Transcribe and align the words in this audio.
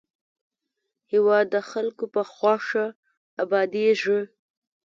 هېواد 1.11 1.45
د 1.53 1.55
خلکو 1.69 2.03
په 2.13 2.21
خوښه 2.33 2.85
ابادېږي. 3.43 4.19